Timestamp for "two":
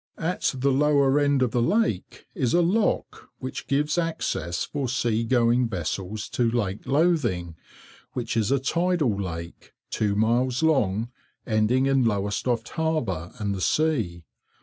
9.91-10.15